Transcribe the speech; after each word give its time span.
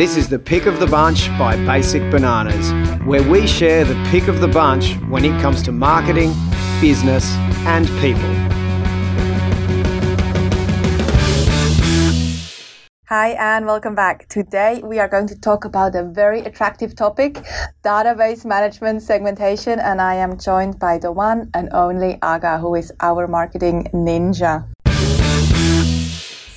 This 0.00 0.16
is 0.16 0.30
the 0.30 0.38
pick 0.38 0.64
of 0.64 0.80
the 0.80 0.86
bunch 0.86 1.28
by 1.38 1.56
Basic 1.66 2.00
Bananas, 2.10 2.72
where 3.04 3.22
we 3.22 3.46
share 3.46 3.84
the 3.84 4.02
pick 4.10 4.28
of 4.28 4.40
the 4.40 4.48
bunch 4.48 4.94
when 5.10 5.26
it 5.26 5.38
comes 5.42 5.62
to 5.64 5.72
marketing, 5.72 6.32
business, 6.80 7.34
and 7.66 7.86
people. 8.00 8.30
Hi, 13.10 13.30
and 13.38 13.66
welcome 13.66 13.94
back. 13.94 14.26
Today 14.28 14.80
we 14.82 14.98
are 14.98 15.08
going 15.08 15.26
to 15.26 15.38
talk 15.38 15.66
about 15.66 15.94
a 15.94 16.04
very 16.04 16.40
attractive 16.40 16.94
topic 16.94 17.34
database 17.84 18.46
management 18.46 19.02
segmentation. 19.02 19.78
And 19.80 20.00
I 20.00 20.14
am 20.14 20.38
joined 20.38 20.78
by 20.78 20.96
the 20.96 21.12
one 21.12 21.50
and 21.52 21.68
only 21.74 22.18
Aga, 22.22 22.56
who 22.56 22.74
is 22.74 22.90
our 23.00 23.26
marketing 23.26 23.88
ninja. 23.92 24.66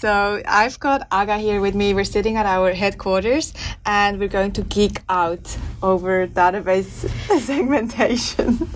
So 0.03 0.41
I've 0.45 0.77
got 0.81 1.07
Aga 1.11 1.37
here 1.37 1.61
with 1.61 1.75
me. 1.75 1.93
We're 1.93 2.03
sitting 2.03 2.35
at 2.35 2.45
our 2.45 2.73
headquarters 2.73 3.53
and 3.85 4.19
we're 4.19 4.27
going 4.27 4.51
to 4.51 4.61
geek 4.63 4.99
out 5.07 5.57
over 5.81 6.27
database 6.27 7.07
segmentation. 7.39 8.67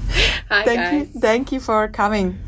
Hi 0.47 0.63
thank 0.63 0.79
guys. 0.79 0.93
you, 0.93 1.19
thank 1.19 1.52
you 1.52 1.59
for 1.59 1.89
coming 1.89 2.39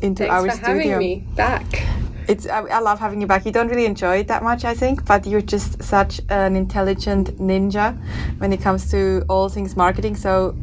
into 0.00 0.24
Thanks 0.24 0.34
our 0.34 0.48
for 0.48 0.56
studio. 0.56 0.92
having 0.92 0.98
me 1.00 1.16
back. 1.36 1.86
It's 2.26 2.46
I, 2.46 2.60
I 2.60 2.78
love 2.78 2.98
having 2.98 3.20
you 3.20 3.26
back. 3.26 3.44
You 3.44 3.52
don't 3.52 3.68
really 3.68 3.84
enjoy 3.84 4.20
it 4.20 4.28
that 4.28 4.42
much, 4.42 4.64
I 4.64 4.72
think, 4.72 5.04
but 5.04 5.26
you're 5.26 5.42
just 5.42 5.82
such 5.82 6.22
an 6.30 6.56
intelligent 6.56 7.36
ninja 7.36 7.94
when 8.38 8.54
it 8.54 8.62
comes 8.62 8.90
to 8.92 9.22
all 9.28 9.50
things 9.50 9.76
marketing. 9.76 10.16
So 10.16 10.56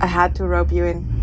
I 0.00 0.06
had 0.06 0.36
to 0.36 0.46
rope 0.46 0.70
you 0.70 0.84
in. 0.84 1.21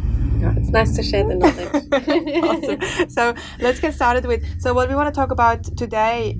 It's 0.57 0.69
nice 0.69 0.95
to 0.95 1.03
share 1.03 1.27
the 1.27 1.35
knowledge. 1.35 2.79
awesome. 2.91 3.09
So 3.09 3.33
let's 3.59 3.79
get 3.79 3.93
started 3.93 4.25
with. 4.25 4.43
So 4.61 4.73
what 4.73 4.89
we 4.89 4.95
want 4.95 5.13
to 5.13 5.17
talk 5.17 5.31
about 5.31 5.63
today 5.77 6.37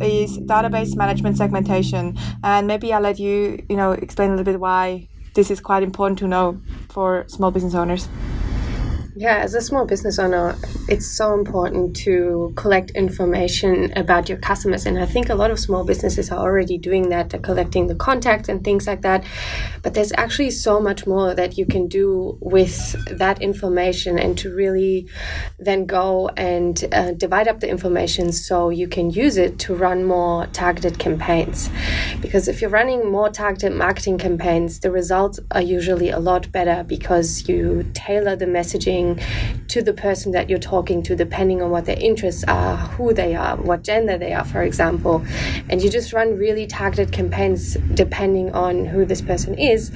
is 0.00 0.38
database 0.38 0.96
management 0.96 1.36
segmentation, 1.36 2.16
and 2.42 2.66
maybe 2.66 2.92
I'll 2.92 3.00
let 3.00 3.18
you, 3.18 3.64
you 3.68 3.76
know, 3.76 3.92
explain 3.92 4.30
a 4.30 4.32
little 4.32 4.44
bit 4.44 4.60
why 4.60 5.08
this 5.34 5.50
is 5.50 5.60
quite 5.60 5.82
important 5.82 6.18
to 6.20 6.28
know 6.28 6.60
for 6.90 7.24
small 7.28 7.50
business 7.50 7.74
owners. 7.74 8.08
Yeah, 9.22 9.36
as 9.36 9.54
a 9.54 9.60
small 9.60 9.84
business 9.84 10.18
owner, 10.18 10.56
it's 10.88 11.06
so 11.06 11.32
important 11.32 11.94
to 11.98 12.52
collect 12.56 12.90
information 12.90 13.92
about 13.96 14.28
your 14.28 14.38
customers. 14.38 14.84
And 14.84 14.98
I 14.98 15.06
think 15.06 15.28
a 15.28 15.36
lot 15.36 15.52
of 15.52 15.60
small 15.60 15.84
businesses 15.84 16.32
are 16.32 16.40
already 16.40 16.76
doing 16.76 17.08
that. 17.10 17.30
They're 17.30 17.38
collecting 17.38 17.86
the 17.86 17.94
contacts 17.94 18.48
and 18.48 18.64
things 18.64 18.84
like 18.88 19.02
that. 19.02 19.24
But 19.82 19.94
there's 19.94 20.12
actually 20.16 20.50
so 20.50 20.80
much 20.80 21.06
more 21.06 21.36
that 21.36 21.56
you 21.56 21.66
can 21.66 21.86
do 21.86 22.36
with 22.40 22.96
that 23.16 23.40
information 23.40 24.18
and 24.18 24.36
to 24.38 24.52
really 24.52 25.06
then 25.56 25.86
go 25.86 26.28
and 26.30 26.84
uh, 26.90 27.12
divide 27.12 27.46
up 27.46 27.60
the 27.60 27.68
information 27.68 28.32
so 28.32 28.70
you 28.70 28.88
can 28.88 29.10
use 29.10 29.36
it 29.36 29.56
to 29.60 29.74
run 29.76 30.02
more 30.02 30.46
targeted 30.48 30.98
campaigns. 30.98 31.70
Because 32.20 32.48
if 32.48 32.60
you're 32.60 32.70
running 32.70 33.08
more 33.08 33.30
targeted 33.30 33.72
marketing 33.72 34.18
campaigns, 34.18 34.80
the 34.80 34.90
results 34.90 35.38
are 35.52 35.62
usually 35.62 36.10
a 36.10 36.18
lot 36.18 36.50
better 36.50 36.82
because 36.82 37.48
you 37.48 37.88
tailor 37.94 38.34
the 38.34 38.46
messaging 38.46 39.11
to 39.68 39.82
the 39.82 39.92
person 39.92 40.32
that 40.32 40.48
you're 40.50 40.58
talking 40.58 41.02
to, 41.04 41.16
depending 41.16 41.62
on 41.62 41.70
what 41.70 41.84
their 41.86 41.98
interests 41.98 42.44
are, 42.48 42.76
who 42.76 43.12
they 43.12 43.34
are, 43.34 43.56
what 43.56 43.82
gender 43.82 44.18
they 44.18 44.32
are, 44.32 44.44
for 44.44 44.62
example. 44.62 45.24
And 45.68 45.82
you 45.82 45.90
just 45.90 46.12
run 46.12 46.36
really 46.36 46.66
targeted 46.66 47.12
campaigns 47.12 47.74
depending 47.94 48.52
on 48.54 48.84
who 48.84 49.04
this 49.04 49.22
person 49.22 49.54
is. 49.58 49.90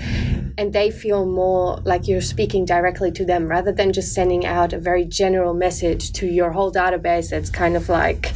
And 0.59 0.73
they 0.73 0.91
feel 0.91 1.27
more 1.27 1.81
like 1.85 2.09
you're 2.09 2.21
speaking 2.23 2.65
directly 2.65 3.13
to 3.13 3.25
them 3.25 3.47
rather 3.47 3.73
than 3.73 3.93
just 3.93 4.15
sending 4.15 4.47
out 4.47 4.73
a 4.73 4.79
very 4.79 5.05
general 5.05 5.53
message 5.55 6.13
to 6.15 6.27
your 6.27 6.53
whole 6.53 6.73
database 6.73 7.31
that's 7.31 7.51
kind 7.51 7.77
of 7.77 7.89
like, 7.89 8.33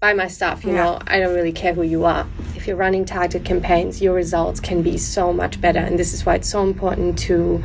buy 0.00 0.12
my 0.12 0.26
stuff, 0.28 0.64
you 0.64 0.72
Yeah. 0.72 0.84
know, 0.84 0.98
I 1.06 1.18
don't 1.18 1.34
really 1.34 1.52
care 1.52 1.72
who 1.74 1.82
you 1.82 2.04
are. 2.04 2.26
If 2.56 2.66
you're 2.66 2.76
running 2.76 3.04
targeted 3.04 3.44
campaigns, 3.44 4.00
your 4.02 4.14
results 4.14 4.60
can 4.60 4.82
be 4.82 4.96
so 4.98 5.32
much 5.32 5.60
better. 5.60 5.78
And 5.80 5.98
this 5.98 6.14
is 6.14 6.24
why 6.24 6.34
it's 6.36 6.48
so 6.48 6.62
important 6.62 7.18
to 7.20 7.62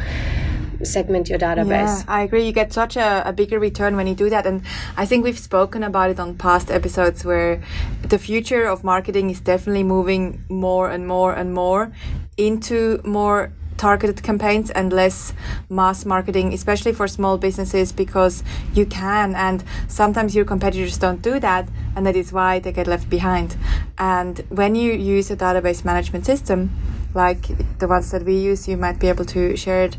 segment 0.84 1.29
your 1.29 1.40
database. 1.40 2.00
Yeah, 2.00 2.03
I 2.07 2.23
agree. 2.23 2.45
You 2.45 2.51
get 2.51 2.73
such 2.73 2.95
a, 2.95 3.28
a 3.28 3.34
bigger 3.34 3.59
return 3.59 3.95
when 3.95 4.07
you 4.07 4.16
do 4.16 4.29
that. 4.29 4.45
And 4.45 4.62
I 4.97 5.06
think 5.06 5.23
we've 5.23 5.40
spoken 5.40 5.84
about 5.84 6.09
it 6.09 6.19
on 6.19 6.35
past 6.38 6.72
episodes 6.72 7.25
where 7.25 7.62
the 8.01 8.17
future 8.17 8.66
of 8.66 8.84
marketing 8.84 9.29
is 9.29 9.40
definitely 9.40 9.84
moving 9.84 10.44
more 10.50 10.90
and 10.90 11.07
more 11.07 11.34
and 11.34 11.53
more 11.53 11.91
into 12.38 13.01
more 13.03 13.51
targeted 13.79 14.22
campaigns 14.22 14.69
and 14.72 14.91
less 14.91 15.34
mass 15.69 16.06
marketing, 16.06 16.53
especially 16.53 16.91
for 16.91 17.07
small 17.07 17.38
businesses, 17.38 17.91
because 17.94 18.44
you 18.73 18.85
can. 18.85 19.34
And 19.35 19.63
sometimes 19.88 20.35
your 20.35 20.46
competitors 20.46 20.97
don't 20.97 21.22
do 21.22 21.40
that, 21.40 21.69
and 21.96 22.06
that 22.06 22.16
is 22.16 22.34
why 22.34 22.59
they 22.59 22.73
get 22.73 22.88
left 22.88 23.09
behind. 23.09 23.56
And 23.97 24.40
when 24.50 24.75
you 24.75 24.91
use 24.91 25.31
a 25.31 25.38
database 25.38 25.85
management 25.85 26.25
system, 26.25 26.72
like 27.13 27.47
the 27.79 27.88
ones 27.88 28.11
that 28.11 28.23
we 28.23 28.35
use, 28.38 28.67
you 28.67 28.78
might 28.78 29.00
be 29.00 29.07
able 29.07 29.25
to 29.25 29.56
share 29.56 29.85
it 29.85 29.97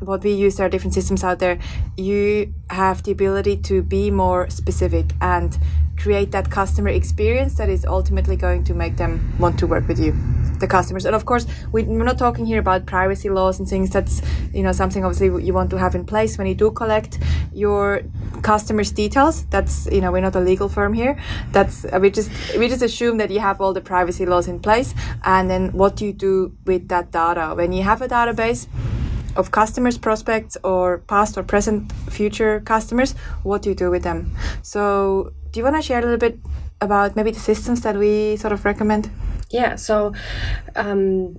what 0.00 0.22
we 0.22 0.32
use 0.32 0.56
there 0.56 0.66
are 0.66 0.68
different 0.68 0.94
systems 0.94 1.24
out 1.24 1.38
there. 1.38 1.58
You 1.96 2.52
have 2.70 3.02
the 3.02 3.12
ability 3.12 3.58
to 3.58 3.82
be 3.82 4.10
more 4.10 4.48
specific 4.50 5.06
and 5.20 5.56
create 5.96 6.30
that 6.30 6.50
customer 6.50 6.90
experience 6.90 7.54
that 7.54 7.68
is 7.68 7.84
ultimately 7.84 8.36
going 8.36 8.62
to 8.64 8.74
make 8.74 8.96
them 8.96 9.34
want 9.38 9.58
to 9.58 9.66
work 9.66 9.88
with 9.88 9.98
you 9.98 10.14
the 10.58 10.66
customers. 10.66 11.04
And 11.04 11.14
of 11.14 11.26
course 11.26 11.46
we, 11.72 11.82
we're 11.82 12.04
not 12.04 12.18
talking 12.18 12.46
here 12.46 12.58
about 12.58 12.86
privacy 12.86 13.28
laws 13.28 13.58
and 13.58 13.68
things 13.68 13.90
that's 13.90 14.22
you 14.52 14.62
know 14.62 14.72
something 14.72 15.04
obviously 15.04 15.44
you 15.44 15.52
want 15.52 15.70
to 15.70 15.78
have 15.78 15.94
in 15.94 16.04
place 16.04 16.38
when 16.38 16.46
you 16.46 16.54
do 16.54 16.70
collect 16.70 17.18
your 17.52 18.02
customers 18.42 18.90
details. 18.92 19.44
That's 19.46 19.86
you 19.90 20.00
know 20.00 20.12
we're 20.12 20.22
not 20.22 20.36
a 20.36 20.40
legal 20.40 20.68
firm 20.68 20.92
here. 20.94 21.18
That's 21.52 21.84
we 22.00 22.10
just 22.10 22.30
we 22.56 22.68
just 22.68 22.82
assume 22.82 23.18
that 23.18 23.30
you 23.30 23.40
have 23.40 23.60
all 23.60 23.72
the 23.72 23.80
privacy 23.80 24.26
laws 24.26 24.48
in 24.48 24.60
place. 24.60 24.94
And 25.24 25.50
then 25.50 25.72
what 25.72 25.96
do 25.96 26.06
you 26.06 26.12
do 26.12 26.56
with 26.64 26.88
that 26.88 27.10
data? 27.10 27.54
When 27.54 27.72
you 27.72 27.82
have 27.82 28.02
a 28.02 28.08
database 28.08 28.66
of 29.36 29.50
customers, 29.50 29.98
prospects, 29.98 30.56
or 30.64 30.98
past 31.08 31.36
or 31.38 31.42
present 31.42 31.92
future 32.10 32.60
customers, 32.60 33.14
what 33.42 33.62
do 33.62 33.68
you 33.68 33.74
do 33.74 33.90
with 33.90 34.02
them? 34.02 34.30
So, 34.62 35.32
do 35.50 35.60
you 35.60 35.64
want 35.64 35.76
to 35.76 35.82
share 35.82 35.98
a 35.98 36.02
little 36.02 36.18
bit 36.18 36.38
about 36.80 37.16
maybe 37.16 37.30
the 37.30 37.40
systems 37.40 37.80
that 37.82 37.96
we 37.96 38.36
sort 38.36 38.52
of 38.52 38.64
recommend? 38.64 39.10
Yeah, 39.56 39.76
so 39.76 40.12
um, 40.74 41.34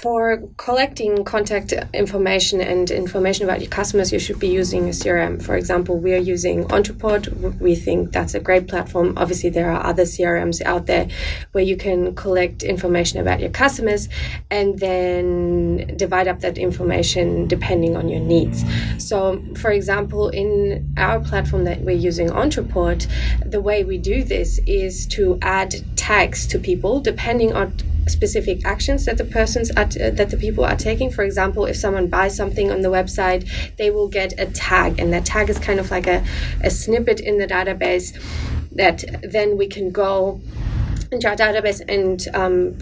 for 0.00 0.42
collecting 0.58 1.24
contact 1.24 1.72
information 1.92 2.60
and 2.60 2.88
information 2.88 3.44
about 3.44 3.60
your 3.60 3.68
customers, 3.68 4.12
you 4.12 4.20
should 4.20 4.38
be 4.38 4.46
using 4.46 4.84
a 4.84 4.92
CRM. 4.92 5.42
For 5.42 5.56
example, 5.56 5.98
we 5.98 6.14
are 6.14 6.24
using 6.34 6.66
Ontraport. 6.66 7.58
We 7.58 7.74
think 7.74 8.12
that's 8.12 8.34
a 8.34 8.38
great 8.38 8.68
platform. 8.68 9.14
Obviously, 9.16 9.50
there 9.50 9.72
are 9.72 9.84
other 9.84 10.04
CRMs 10.04 10.62
out 10.62 10.86
there 10.86 11.08
where 11.50 11.64
you 11.64 11.76
can 11.76 12.14
collect 12.14 12.62
information 12.62 13.18
about 13.18 13.40
your 13.40 13.50
customers 13.50 14.08
and 14.48 14.78
then 14.78 15.96
divide 15.96 16.28
up 16.28 16.38
that 16.40 16.58
information 16.58 17.48
depending 17.48 17.96
on 17.96 18.08
your 18.08 18.20
needs. 18.20 18.64
So, 18.98 19.42
for 19.56 19.72
example, 19.72 20.28
in 20.28 20.94
our 20.96 21.18
platform 21.18 21.64
that 21.64 21.80
we're 21.80 21.96
using, 21.96 22.28
Ontraport, 22.28 23.08
the 23.44 23.60
way 23.60 23.82
we 23.82 23.98
do 23.98 24.22
this 24.22 24.60
is 24.66 25.08
to 25.08 25.40
add 25.42 25.74
tags 25.96 26.46
to 26.46 26.58
people 26.58 26.99
depending 27.00 27.52
on 27.52 27.74
specific 28.06 28.64
actions 28.64 29.04
that 29.04 29.18
the 29.18 29.24
persons 29.24 29.70
are 29.72 29.84
t- 29.84 29.98
that 30.10 30.30
the 30.30 30.36
people 30.36 30.64
are 30.64 30.76
taking 30.76 31.10
for 31.10 31.22
example 31.22 31.66
if 31.66 31.76
someone 31.76 32.08
buys 32.08 32.34
something 32.34 32.70
on 32.70 32.80
the 32.80 32.88
website 32.88 33.48
they 33.76 33.90
will 33.90 34.08
get 34.08 34.32
a 34.38 34.46
tag 34.46 34.98
and 34.98 35.12
that 35.12 35.24
tag 35.24 35.48
is 35.48 35.58
kind 35.58 35.78
of 35.78 35.90
like 35.90 36.06
a, 36.06 36.24
a 36.62 36.70
snippet 36.70 37.20
in 37.20 37.38
the 37.38 37.46
database 37.46 38.18
that 38.72 39.04
then 39.22 39.56
we 39.56 39.66
can 39.66 39.90
go 39.90 40.40
into 41.12 41.28
our 41.28 41.34
database 41.36 41.80
and 41.88 42.28
um, 42.34 42.78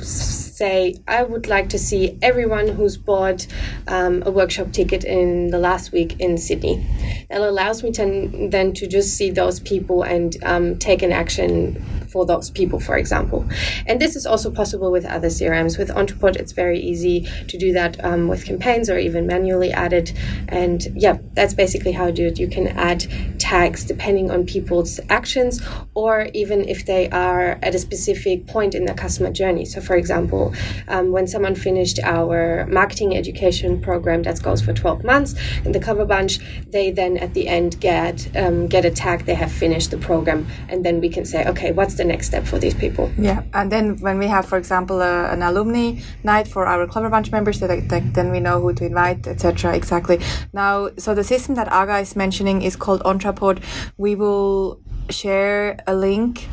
say, 0.59 0.97
I 1.06 1.23
would 1.23 1.47
like 1.47 1.71
to 1.71 1.79
see 1.79 2.19
everyone 2.21 2.69
who's 2.69 2.97
bought 2.97 3.47
um, 3.87 4.23
a 4.27 4.31
workshop 4.31 4.73
ticket 4.73 5.05
in 5.05 5.49
the 5.50 5.59
last 5.59 5.93
week 5.93 6.21
in 6.21 6.37
Sydney. 6.37 6.85
That 7.31 7.41
allows 7.41 7.83
me 7.83 7.91
to 7.93 8.49
then 8.50 8.75
to 8.75 8.87
just 8.87 9.17
see 9.17 9.31
those 9.31 9.61
people 9.61 10.03
and 10.03 10.37
um, 10.45 10.79
take 10.79 11.03
an 11.03 11.12
action 11.12 11.82
for 12.10 12.26
those 12.26 12.50
people, 12.50 12.81
for 12.81 12.96
example. 12.96 13.46
And 13.87 14.00
this 14.00 14.16
is 14.16 14.26
also 14.26 14.50
possible 14.50 14.90
with 14.90 15.05
other 15.05 15.28
CRMs. 15.28 15.78
With 15.78 15.90
Ontraport, 15.90 16.37
it's 16.37 16.52
very 16.52 16.81
easy 16.81 17.28
to 17.49 17.58
do 17.58 17.72
that 17.72 18.02
um, 18.05 18.28
with 18.28 18.44
campaigns 18.44 18.90
or 18.90 18.99
even 18.99 19.26
manually 19.26 19.72
added. 19.72 20.16
And 20.49 20.87
yeah, 20.94 21.19
that's 21.34 21.55
basically 21.55 21.93
how 21.93 22.06
to 22.06 22.12
do 22.12 22.26
it. 22.26 22.38
You 22.38 22.49
can 22.49 22.69
add 22.69 23.06
tags 23.38 23.84
depending 23.84 24.31
on 24.31 24.44
people's 24.44 25.00
actions 25.08 25.60
or 25.94 26.28
even 26.34 26.69
if 26.69 26.87
they 26.87 27.08
are 27.10 27.58
at 27.62 27.75
a 27.75 27.78
specific 27.78 28.46
point 28.46 28.75
in 28.75 28.84
the 28.84 28.94
customer 28.94 29.32
journey. 29.32 29.64
So, 29.64 29.81
for 29.81 29.96
example, 29.96 30.55
um, 30.88 31.12
when 31.12 31.26
someone 31.26 31.55
finished 31.55 31.99
our 32.02 32.66
marketing 32.66 33.16
education 33.16 33.81
program 33.81 34.22
that 34.22 34.43
goes 34.43 34.60
for 34.60 34.72
12 34.72 35.05
months 35.05 35.34
in 35.64 35.72
the 35.72 35.81
Clever 35.81 36.05
Bunch, 36.05 36.38
they 36.69 36.90
then 36.90 37.16
at 37.19 37.34
the 37.34 37.49
end 37.49 37.81
get 37.81 38.28
um, 38.37 38.66
get 38.66 38.84
a 38.84 38.90
tag 38.90 39.25
they 39.25 39.34
have 39.34 39.52
finished 39.52 39.90
the 39.90 39.99
program, 39.99 40.46
and 40.69 40.84
then 40.84 41.00
we 41.00 41.08
can 41.08 41.25
say, 41.25 41.44
okay, 41.46 41.72
what's 41.72 41.94
the 41.99 42.05
next 42.05 42.29
step 42.29 42.47
for 42.47 42.59
these 42.59 42.75
people? 42.75 43.11
Yeah, 43.19 43.43
and 43.53 43.71
then 43.71 43.99
when 43.99 44.19
we 44.19 44.27
have, 44.27 44.47
for 44.47 44.56
example, 44.56 45.03
uh, 45.03 45.31
an 45.31 45.43
alumni 45.43 46.00
night 46.25 46.49
for 46.49 46.67
our 46.67 46.87
Clever 46.87 47.11
Bunch 47.11 47.31
members, 47.31 47.61
that, 47.61 47.89
that 47.89 48.15
then 48.15 48.31
we 48.31 48.41
know 48.41 48.61
who 48.61 48.73
to 48.73 48.87
invite, 48.87 49.27
etc. 49.27 49.75
Exactly. 49.75 50.21
Now, 50.53 50.91
so 50.97 51.15
the 51.15 51.25
system 51.25 51.55
that 51.56 51.69
Aga 51.71 51.99
is 51.99 52.17
mentioning 52.17 52.62
is 52.62 52.75
called 52.77 53.03
Ontraport. 53.03 53.62
We 53.99 54.15
will 54.15 54.81
share 55.11 55.79
a 55.87 55.95
link 55.95 56.49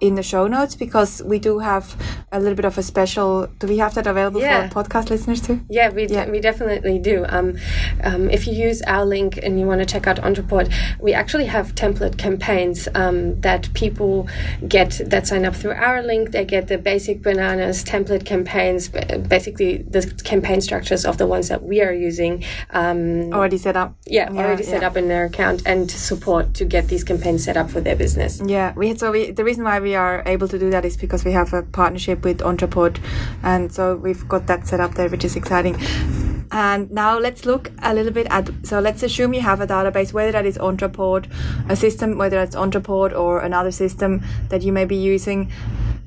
in 0.00 0.14
the 0.14 0.22
show 0.22 0.46
notes 0.46 0.74
because 0.74 1.22
we 1.24 1.38
do 1.38 1.58
have 1.58 1.96
a 2.32 2.38
little 2.40 2.54
bit 2.56 2.64
of 2.64 2.76
a 2.78 2.82
special. 2.82 3.46
Do 3.58 3.66
we 3.66 3.78
have 3.78 3.94
that 3.94 4.06
available 4.06 4.40
Yeah. 4.40 4.68
for 4.68 4.82
podcast 4.82 5.10
listeners 5.10 5.40
too? 5.40 5.60
Yeah, 5.68 5.90
we, 5.90 6.06
Yeah. 6.06 6.28
we 6.30 6.40
definitely 6.40 6.98
do. 6.98 7.24
Um, 7.28 7.56
um, 8.02 8.28
if 8.30 8.46
you 8.46 8.52
use 8.54 8.82
our 8.82 9.04
link 9.04 9.38
and 9.42 9.58
you 9.60 9.66
want 9.66 9.80
to 9.80 9.86
check 9.86 10.06
out 10.06 10.16
Ontraport, 10.16 10.72
we 11.00 11.12
actually 11.12 11.46
have 11.46 11.74
template 11.74 12.16
campaigns 12.18 12.88
um, 12.94 13.40
that 13.40 13.72
people 13.74 14.28
get 14.68 15.00
that 15.06 15.26
sign 15.26 15.44
up 15.44 15.54
through 15.54 15.72
our 15.72 16.02
link. 16.02 16.30
They 16.32 16.44
get 16.44 16.68
the 16.68 16.78
basic 16.78 17.22
bananas 17.22 17.84
template 17.84 18.24
campaigns, 18.24 18.88
basically 18.88 19.78
the 19.78 20.02
campaign 20.24 20.60
structures 20.60 21.04
of 21.04 21.18
the 21.18 21.26
ones 21.26 21.48
that 21.48 21.62
we 21.62 21.80
are 21.82 21.92
using. 21.92 22.44
Um, 22.70 23.32
Already 23.32 23.58
set 23.58 23.76
up. 23.76 23.94
yeah, 24.06 24.28
already 24.30 24.62
set 24.62 24.82
yeah. 24.82 24.88
up 24.88 24.96
in 24.96 25.08
their 25.08 25.24
account 25.24 25.62
and 25.66 25.90
support 25.90 26.54
to 26.54 26.64
get 26.64 26.88
these 26.88 27.04
campaigns 27.04 27.44
set 27.44 27.56
up 27.56 27.70
for 27.70 27.80
their 27.80 27.96
business. 27.96 28.40
Yeah, 28.44 28.72
we 28.76 28.96
so 28.96 29.10
we 29.12 29.30
the 29.30 29.44
reason 29.44 29.64
why 29.64 29.80
we 29.80 29.85
are 29.94 30.22
able 30.26 30.48
to 30.48 30.58
do 30.58 30.70
that 30.70 30.84
is 30.84 30.96
because 30.96 31.24
we 31.24 31.32
have 31.32 31.52
a 31.52 31.62
partnership 31.62 32.24
with 32.24 32.40
Ontraport, 32.40 32.98
and 33.42 33.72
so 33.72 33.96
we've 33.96 34.26
got 34.28 34.46
that 34.46 34.66
set 34.66 34.80
up 34.80 34.94
there, 34.94 35.08
which 35.08 35.24
is 35.24 35.36
exciting. 35.36 35.76
And 36.52 36.90
now 36.90 37.18
let's 37.18 37.44
look 37.44 37.72
a 37.82 37.92
little 37.92 38.12
bit 38.12 38.26
at. 38.30 38.48
So 38.62 38.80
let's 38.80 39.02
assume 39.02 39.34
you 39.34 39.40
have 39.40 39.60
a 39.60 39.66
database, 39.66 40.12
whether 40.12 40.32
that 40.32 40.46
is 40.46 40.58
Ontraport, 40.58 41.30
a 41.68 41.76
system, 41.76 42.18
whether 42.18 42.40
it's 42.40 42.56
Ontraport 42.56 43.18
or 43.18 43.40
another 43.40 43.72
system 43.72 44.22
that 44.48 44.62
you 44.62 44.72
may 44.72 44.84
be 44.84 44.96
using. 44.96 45.50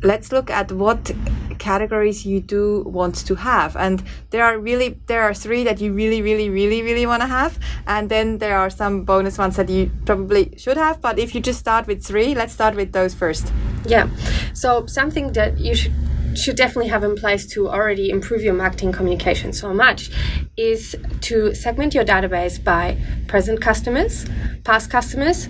Let's 0.02 0.32
look 0.32 0.50
at 0.50 0.72
what 0.72 1.12
categories 1.58 2.26
you 2.26 2.40
do 2.40 2.84
want 2.88 3.16
to 3.28 3.36
have, 3.36 3.76
and 3.76 4.02
there 4.30 4.46
are 4.46 4.58
really 4.58 4.98
there 5.08 5.24
are 5.24 5.34
three 5.34 5.66
that 5.66 5.82
you 5.82 5.92
really, 5.92 6.22
really, 6.22 6.50
really, 6.50 6.82
really 6.84 7.06
want 7.06 7.22
to 7.22 7.28
have, 7.28 7.60
and 7.86 8.08
then 8.08 8.38
there 8.38 8.58
are 8.58 8.70
some 8.70 9.04
bonus 9.04 9.38
ones 9.38 9.58
that 9.58 9.68
you 9.68 9.92
probably 10.06 10.54
should 10.58 10.78
have. 10.78 11.02
But 11.02 11.20
if 11.20 11.36
you 11.36 11.42
just 11.42 11.60
start 11.60 11.86
with 11.86 12.02
three, 12.02 12.34
let's 12.34 12.54
start 12.54 12.76
with 12.76 12.94
those 12.94 13.14
first. 13.14 13.52
Yeah. 13.86 14.10
So 14.54 14.86
something 14.88 15.34
that 15.34 15.60
you 15.60 15.76
should 15.76 15.94
should 16.36 16.56
definitely 16.56 16.90
have 16.90 17.04
in 17.04 17.16
place 17.16 17.46
to 17.48 17.68
already 17.68 18.10
improve 18.10 18.42
your 18.44 18.54
marketing 18.54 18.92
communication 18.92 19.52
so 19.52 19.74
much 19.74 20.12
is 20.58 20.96
to 21.22 21.54
segment 21.56 21.94
your 21.94 22.06
database 22.06 22.64
by 22.64 22.98
present 23.28 23.60
customers, 23.62 24.26
past 24.64 24.90
customers, 24.90 25.50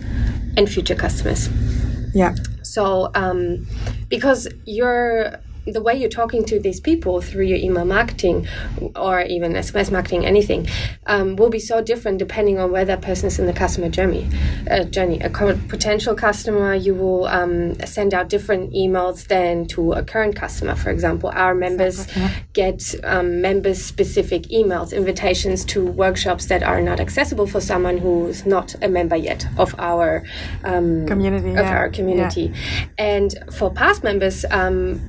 and 0.58 0.70
future 0.70 0.96
customers. 0.96 1.50
Yeah. 2.14 2.36
So, 2.64 3.12
um, 3.16 3.68
because 4.08 4.48
you're 4.66 5.40
the 5.66 5.82
way 5.82 5.96
you're 5.96 6.10
talking 6.10 6.44
to 6.46 6.60
these 6.60 6.80
people 6.80 7.22
through 7.22 7.46
your 7.46 7.58
email 7.58 7.86
marketing 7.86 8.48
or 8.96 9.22
even 9.22 9.54
SMS 9.54 9.92
marketing, 9.92 10.26
anything, 10.26 10.68
um, 11.08 11.36
will 11.36 11.50
be 11.50 11.60
so 11.60 11.82
different 11.82 12.18
depending 12.18 12.60
on 12.60 12.72
where 12.72 12.86
that 12.86 13.02
person 13.02 13.28
is 13.28 13.40
in 13.40 13.46
the 13.46 13.54
customer 13.54 13.90
journey. 13.90 14.28
Uh, 14.70 14.84
journey. 14.84 15.20
A 15.22 15.30
potential 15.30 16.16
customer, 16.16 16.74
you 16.74 16.96
will 16.96 17.26
um, 17.28 17.80
send 17.86 18.14
out 18.14 18.30
different 18.30 18.74
emails 18.74 19.28
than 19.28 19.66
to 19.68 19.94
a 19.94 20.04
current 20.04 20.36
customer. 20.36 20.76
For 20.76 20.90
example, 20.90 21.30
our 21.34 21.54
members 21.54 22.08
get 22.54 22.96
um, 23.04 23.42
members-specific 23.42 24.44
emails, 24.44 24.96
invitations 24.96 25.66
to 25.66 25.86
workshops 25.86 26.46
that 26.48 26.64
are 26.64 26.82
not 26.82 27.00
accessible 27.00 27.48
for 27.48 27.62
someone 27.62 27.98
who's 27.98 28.46
not 28.46 28.76
a 28.82 28.88
member 28.88 29.16
yet 29.16 29.46
of 29.58 29.76
our 29.80 30.24
um, 30.64 31.06
Community, 31.06 31.50
of 31.52 31.66
yeah. 31.66 31.78
our 31.78 31.90
community. 31.90 32.54
And 32.98 33.34
for 33.52 33.72
past 33.72 34.04
members, 34.04 34.46
um, 34.52 35.02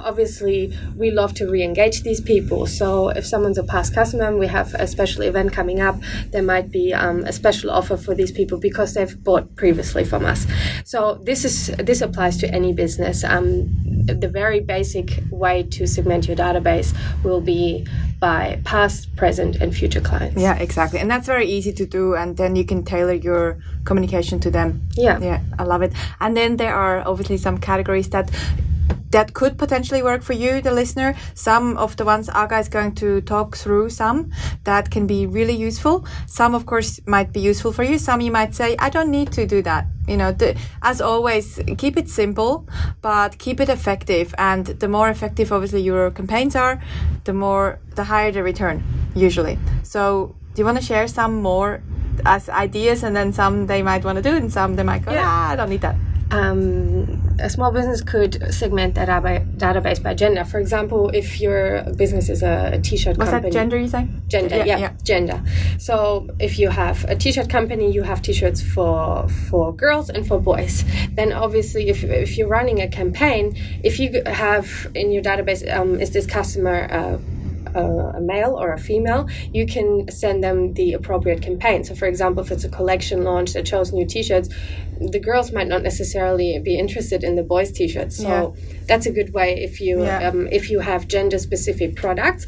obviously, 0.50 0.79
we 0.97 1.11
love 1.11 1.35
to 1.35 1.49
re 1.49 1.62
engage 1.62 2.02
these 2.02 2.20
people. 2.20 2.67
So 2.67 3.08
if 3.11 3.26
someone's 3.26 3.58
a 3.58 3.64
past 3.64 3.94
customer 3.94 4.25
and 4.25 4.38
we 4.38 4.47
have 4.47 4.75
a 4.75 4.87
special 4.87 5.23
event 5.23 5.52
coming 5.52 5.81
up, 5.81 5.97
there 6.31 6.43
might 6.43 6.70
be 6.70 6.93
um, 6.93 7.25
a 7.25 7.32
special 7.32 7.70
offer 7.70 7.97
for 7.97 8.14
these 8.14 8.32
people 8.32 8.58
because 8.58 8.94
they've 8.94 9.23
bought 9.23 9.55
previously 9.56 10.05
from 10.05 10.25
us. 10.25 10.47
So 10.85 11.20
this 11.23 11.44
is 11.44 11.69
this 11.79 12.00
applies 12.00 12.37
to 12.38 12.52
any 12.52 12.73
business. 12.73 13.25
Um, 13.25 13.69
the 14.06 14.29
very 14.29 14.61
basic 14.61 15.23
way 15.31 15.62
to 15.62 15.87
segment 15.87 16.26
your 16.26 16.37
database 16.37 16.94
will 17.23 17.41
be 17.41 17.87
by 18.19 18.61
past, 18.64 19.14
present, 19.17 19.56
and 19.56 19.75
future 19.75 20.00
clients. 20.00 20.41
Yeah, 20.41 20.56
exactly. 20.56 20.99
And 20.99 21.11
that's 21.11 21.26
very 21.26 21.47
easy 21.47 21.73
to 21.73 21.87
do. 21.87 22.14
And 22.14 22.37
then 22.37 22.55
you 22.55 22.64
can 22.64 22.85
tailor 22.85 23.14
your 23.14 23.58
communication 23.85 24.41
to 24.41 24.50
them. 24.50 24.82
Yeah. 24.94 25.19
Yeah, 25.20 25.41
I 25.58 25.64
love 25.64 25.82
it. 25.82 25.93
And 26.20 26.37
then 26.37 26.56
there 26.56 26.75
are 26.75 27.06
obviously 27.06 27.38
some 27.38 27.58
categories 27.58 28.11
that 28.11 28.31
that 29.10 29.34
could 29.34 29.58
potentially 29.58 30.02
work 30.02 30.22
for 30.22 30.32
you, 30.32 30.60
the 30.60 30.72
listener. 30.72 31.14
Some 31.34 31.76
of 31.76 31.96
the 31.96 32.04
ones 32.04 32.28
Aga 32.28 32.58
is 32.58 32.68
going 32.68 32.94
to 32.96 33.20
talk 33.22 33.56
through 33.56 33.90
some 33.90 34.30
that 34.64 34.90
can 34.90 35.06
be 35.06 35.26
really 35.26 35.54
useful. 35.54 36.04
Some, 36.26 36.54
of 36.54 36.66
course, 36.66 37.00
might 37.06 37.32
be 37.32 37.40
useful 37.40 37.72
for 37.72 37.82
you. 37.82 37.98
Some 37.98 38.20
you 38.20 38.30
might 38.32 38.54
say, 38.54 38.76
I 38.78 38.88
don't 38.90 39.10
need 39.10 39.32
to 39.32 39.46
do 39.46 39.62
that. 39.62 39.86
You 40.06 40.16
know, 40.16 40.32
the, 40.32 40.56
as 40.82 41.00
always, 41.00 41.60
keep 41.78 41.96
it 41.96 42.08
simple, 42.08 42.66
but 43.00 43.38
keep 43.38 43.60
it 43.60 43.68
effective. 43.68 44.34
And 44.38 44.66
the 44.66 44.88
more 44.88 45.08
effective, 45.08 45.52
obviously, 45.52 45.82
your 45.82 46.10
campaigns 46.10 46.56
are, 46.56 46.82
the 47.24 47.32
more, 47.32 47.78
the 47.94 48.04
higher 48.04 48.32
the 48.32 48.42
return, 48.42 48.82
usually. 49.14 49.58
So, 49.82 50.34
do 50.54 50.62
you 50.62 50.66
want 50.66 50.78
to 50.78 50.84
share 50.84 51.06
some 51.06 51.42
more 51.42 51.80
as 52.26 52.48
ideas 52.48 53.02
and 53.02 53.14
then 53.14 53.32
some 53.32 53.66
they 53.66 53.82
might 53.82 54.04
want 54.04 54.16
to 54.16 54.22
do 54.22 54.36
and 54.36 54.52
some 54.52 54.76
they 54.76 54.82
might 54.82 55.04
go, 55.04 55.12
Yeah. 55.12 55.24
ah, 55.26 55.50
I 55.50 55.56
don't 55.56 55.70
need 55.70 55.80
that. 55.82 55.96
Um, 56.30 57.36
a 57.40 57.50
small 57.50 57.72
business 57.72 58.00
could 58.00 58.52
segment 58.54 58.94
that 58.94 59.06
data- 59.06 59.44
database 59.56 60.02
by 60.02 60.14
gender. 60.14 60.44
For 60.44 60.58
example, 60.58 61.10
if 61.10 61.40
your 61.40 61.82
business 61.96 62.28
is 62.28 62.42
a, 62.42 62.72
a 62.74 62.80
t-shirt 62.80 63.16
Was 63.16 63.30
company, 63.30 63.50
that 63.50 63.58
gender 63.58 63.78
you 63.78 63.88
say? 63.88 64.08
gender, 64.28 64.64
yeah, 64.64 64.92
gender. 65.02 65.42
So 65.78 66.28
if 66.38 66.58
you 66.58 66.70
have 66.70 67.04
a 67.04 67.16
t-shirt 67.16 67.48
company, 67.48 67.90
you 67.90 68.02
have 68.02 68.22
t-shirts 68.22 68.62
for 68.62 69.28
for 69.48 69.74
girls 69.74 70.10
and 70.10 70.26
for 70.26 70.38
boys. 70.40 70.84
Then 71.12 71.32
obviously, 71.32 71.88
if 71.88 72.04
if 72.04 72.38
you're 72.38 72.48
running 72.48 72.80
a 72.80 72.88
campaign, 72.88 73.56
if 73.82 73.98
you 73.98 74.22
have 74.26 74.90
in 74.94 75.10
your 75.10 75.22
database, 75.22 75.62
um, 75.74 76.00
is 76.00 76.10
this 76.12 76.26
customer. 76.26 76.88
Uh, 76.90 77.18
a 77.74 77.80
a 78.16 78.20
male 78.20 78.54
or 78.60 78.72
a 78.72 78.78
female, 78.78 79.28
you 79.52 79.66
can 79.66 80.10
send 80.10 80.42
them 80.42 80.74
the 80.74 80.92
appropriate 80.94 81.42
campaign. 81.42 81.84
So, 81.84 81.94
for 81.94 82.06
example, 82.06 82.42
if 82.42 82.50
it's 82.50 82.64
a 82.64 82.68
collection 82.68 83.22
launch 83.24 83.52
that 83.52 83.66
shows 83.68 83.92
new 83.92 84.06
T-shirts, 84.06 84.48
the 85.00 85.18
girls 85.20 85.52
might 85.52 85.68
not 85.68 85.82
necessarily 85.82 86.58
be 86.58 86.78
interested 86.78 87.24
in 87.24 87.34
the 87.36 87.42
boys' 87.42 87.72
T-shirts. 87.72 88.16
So 88.16 88.28
Yeah. 88.28 88.46
that's 88.86 89.06
a 89.06 89.10
good 89.12 89.32
way 89.32 89.62
if 89.62 89.80
you 89.80 90.02
Yeah. 90.04 90.28
um, 90.28 90.48
if 90.52 90.70
you 90.70 90.80
have 90.80 91.08
gender-specific 91.08 91.96
products, 91.96 92.46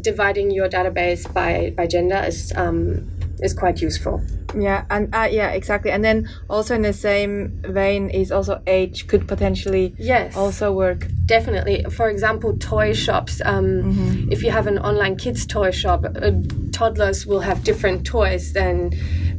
dividing 0.00 0.50
your 0.50 0.68
database 0.68 1.22
by 1.32 1.72
by 1.76 1.86
gender 1.86 2.22
is 2.26 2.52
um, 2.56 3.10
is 3.40 3.52
quite 3.54 3.80
useful. 3.82 4.22
Yeah, 4.56 4.84
and 4.90 5.12
uh, 5.14 5.28
yeah, 5.30 5.50
exactly. 5.50 5.90
And 5.90 6.04
then 6.04 6.28
also 6.48 6.74
in 6.74 6.82
the 6.82 6.92
same 6.92 7.60
vein 7.66 8.08
is 8.10 8.30
also 8.30 8.62
age 8.66 9.06
could 9.08 9.26
potentially 9.26 9.94
Yes. 9.98 10.36
also 10.36 10.72
work. 10.72 11.08
Definitely. 11.26 11.84
For 11.90 12.08
example, 12.08 12.56
toy 12.58 12.92
shops. 12.92 13.40
Um, 13.44 13.64
Mm-hmm. 13.64 14.32
If 14.32 14.42
you 14.42 14.50
have 14.50 14.66
an 14.66 14.78
online 14.78 15.16
kids 15.16 15.46
toy 15.46 15.70
shop, 15.72 16.04
uh, 16.04 16.30
toddlers 16.72 17.26
will 17.26 17.40
have 17.40 17.64
different 17.64 18.06
toys 18.06 18.52
than 18.52 18.92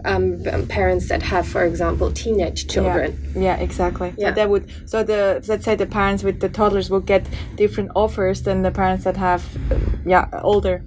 um, 0.03 0.43
parents 0.67 1.07
that 1.09 1.21
have, 1.23 1.47
for 1.47 1.63
example, 1.63 2.11
teenage 2.11 2.67
children. 2.67 3.17
Yeah, 3.35 3.41
yeah, 3.41 3.55
exactly. 3.57 4.13
Yeah. 4.17 4.29
So 4.29 4.35
that 4.35 4.49
would 4.49 4.89
so 4.89 5.03
the 5.03 5.43
let's 5.47 5.65
say 5.65 5.75
the 5.75 5.85
parents 5.85 6.23
with 6.23 6.39
the 6.41 6.49
toddlers 6.49 6.89
will 6.89 6.99
get 7.01 7.25
different 7.55 7.91
offers 7.95 8.43
than 8.43 8.61
the 8.61 8.71
parents 8.71 9.03
that 9.05 9.17
have 9.17 9.43
uh, 9.71 9.75
yeah 10.05 10.27
older 10.43 10.83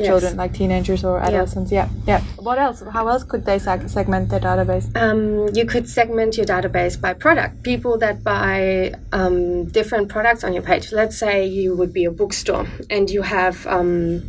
Yes. 0.00 0.08
children 0.08 0.36
like 0.36 0.52
teenagers 0.54 1.04
or 1.04 1.18
adolescents. 1.20 1.70
Yeah. 1.72 1.88
yeah, 2.06 2.20
What 2.38 2.58
else? 2.58 2.82
How 2.92 3.08
else 3.08 3.24
could 3.24 3.44
they 3.44 3.58
seg- 3.58 3.88
segment 3.90 4.28
their 4.30 4.40
database? 4.40 4.86
Um, 4.96 5.48
you 5.54 5.64
could 5.66 5.88
segment 5.88 6.36
your 6.36 6.46
database 6.46 7.00
by 7.00 7.12
product. 7.14 7.62
People 7.62 7.98
that 7.98 8.22
buy 8.24 8.94
um, 9.12 9.66
different 9.66 10.08
products 10.08 10.42
on 10.44 10.52
your 10.52 10.62
page. 10.62 10.92
Let's 10.92 11.16
say 11.16 11.46
you 11.46 11.74
would 11.76 11.92
be 11.92 12.04
a 12.04 12.10
bookstore 12.10 12.66
and 12.88 13.08
you 13.10 13.22
have 13.22 13.66
um, 13.66 14.22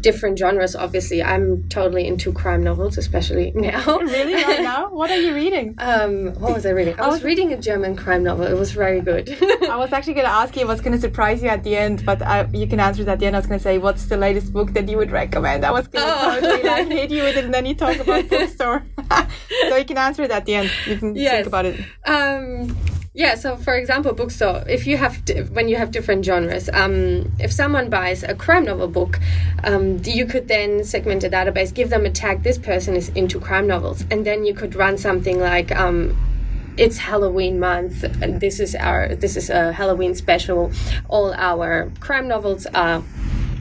different 0.00 0.38
genres. 0.38 0.76
Obviously, 0.76 1.22
I'm 1.22 1.68
totally 1.68 2.06
into 2.06 2.32
crime 2.32 2.62
novels, 2.62 2.98
especially 2.98 3.50
now. 3.54 3.98
really, 3.98 4.34
right 4.34 4.62
now? 4.62 4.90
What 4.90 5.10
are 5.10 5.16
you 5.16 5.34
reading? 5.34 5.74
Um, 5.78 6.34
what 6.34 6.54
was 6.54 6.64
I 6.66 6.70
reading? 6.70 6.98
I 7.00 7.08
was 7.08 7.22
reading 7.24 7.52
a 7.52 7.56
German 7.56 7.96
crime 7.96 8.22
novel. 8.22 8.46
It 8.46 8.54
was 8.58 8.72
very 8.72 9.00
good. 9.00 9.28
I 9.70 9.76
was 9.76 9.92
actually 9.92 10.14
going 10.14 10.26
to 10.26 10.32
ask 10.32 10.56
you 10.56 10.66
what's 10.66 10.80
going 10.80 10.92
to 10.94 11.00
surprise 11.00 11.42
you 11.42 11.48
at 11.48 11.64
the 11.64 11.76
end, 11.76 12.04
but 12.04 12.22
uh, 12.22 12.46
you 12.52 12.66
can 12.66 12.80
answer 12.80 13.02
it 13.02 13.08
at 13.08 13.18
the 13.18 13.26
end. 13.26 13.36
I 13.36 13.40
was 13.40 13.46
going 13.46 13.58
to 13.60 13.62
say, 13.64 13.78
what's 13.78 14.06
the 14.06 14.16
latest 14.16 14.52
book 14.52 14.72
that 14.74 14.88
you 14.88 14.96
would 14.96 15.10
recommend? 15.10 15.64
I 15.64 15.70
was 15.72 15.88
going 15.88 16.04
to 16.06 16.12
Oh. 16.14 16.40
totally 16.40 16.62
like 16.62 16.88
hit 16.98 17.10
you 17.10 17.22
with 17.24 17.36
it, 17.36 17.44
and 17.44 17.52
then 17.54 17.66
you 17.66 17.74
talk 17.74 17.98
about 17.98 18.28
bookstore. 18.28 18.84
so 19.68 19.76
you 19.76 19.84
can 19.84 19.98
answer 19.98 20.22
it 20.22 20.30
at 20.30 20.44
the 20.46 20.54
end. 20.54 20.70
You 20.86 20.96
can 20.96 21.14
Yes. 21.16 21.32
think 21.34 21.46
about 21.48 21.64
it. 21.66 21.80
Um, 22.06 22.76
yeah, 23.18 23.34
so 23.34 23.56
for 23.56 23.74
example, 23.74 24.12
bookstore, 24.12 24.62
if 24.68 24.86
you 24.86 24.96
have, 24.96 25.28
when 25.50 25.68
you 25.68 25.74
have 25.74 25.90
different 25.90 26.24
genres, 26.24 26.68
um, 26.72 27.32
if 27.40 27.50
someone 27.50 27.90
buys 27.90 28.22
a 28.22 28.32
crime 28.32 28.64
novel 28.64 28.86
book, 28.86 29.18
um, 29.64 30.00
you 30.04 30.24
could 30.24 30.46
then 30.46 30.84
segment 30.84 31.24
a 31.24 31.28
database, 31.28 31.74
give 31.74 31.90
them 31.90 32.06
a 32.06 32.10
tag, 32.10 32.44
this 32.44 32.58
person 32.58 32.94
is 32.94 33.08
into 33.16 33.40
crime 33.40 33.66
novels, 33.66 34.04
and 34.08 34.24
then 34.24 34.44
you 34.44 34.54
could 34.54 34.76
run 34.76 34.96
something 34.96 35.40
like, 35.40 35.74
um, 35.74 36.16
it's 36.76 36.98
Halloween 36.98 37.58
month, 37.58 38.04
and 38.04 38.40
this 38.40 38.60
is 38.60 38.76
our, 38.76 39.12
this 39.16 39.36
is 39.36 39.50
a 39.50 39.72
Halloween 39.72 40.14
special. 40.14 40.70
All 41.08 41.34
our 41.34 41.90
crime 41.98 42.28
novels 42.28 42.66
are 42.66 43.02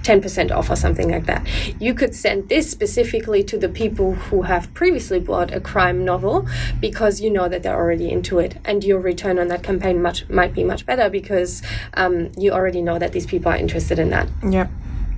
10% 0.07 0.51
off 0.51 0.69
or 0.69 0.77
something 0.77 1.11
like 1.11 1.25
that. 1.25 1.45
You 1.81 1.93
could 1.93 2.15
send 2.15 2.47
this 2.47 2.71
specifically 2.71 3.43
to 3.43 3.57
the 3.57 3.67
people 3.67 4.13
who 4.13 4.43
have 4.43 4.73
previously 4.73 5.19
bought 5.19 5.53
a 5.53 5.59
crime 5.59 6.05
novel 6.05 6.47
because 6.79 7.19
you 7.19 7.29
know 7.29 7.49
that 7.49 7.61
they're 7.63 7.75
already 7.75 8.09
into 8.09 8.39
it, 8.39 8.57
and 8.63 8.83
your 8.85 9.01
return 9.01 9.37
on 9.37 9.49
that 9.49 9.63
campaign 9.63 10.01
much 10.01 10.27
might 10.29 10.53
be 10.53 10.63
much 10.63 10.85
better 10.85 11.09
because 11.09 11.61
um, 11.95 12.31
you 12.37 12.51
already 12.51 12.81
know 12.81 12.97
that 12.97 13.11
these 13.11 13.25
people 13.25 13.51
are 13.51 13.57
interested 13.57 13.99
in 13.99 14.09
that. 14.11 14.29
Yeah. 14.49 14.67